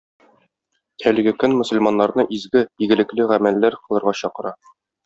Әлеге 1.11 1.33
көн 1.43 1.53
мөселманнарны 1.59 2.27
изге, 2.39 2.65
игелекле 2.89 3.31
гамәлләр 3.35 3.81
кылырга 3.87 4.21
чакыра. 4.25 4.61